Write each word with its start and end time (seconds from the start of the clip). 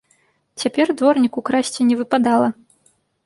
Цяпер 0.63 0.87
дворніку 1.01 1.39
красці 1.49 1.87
не 1.89 1.95
выпадала. 2.01 2.49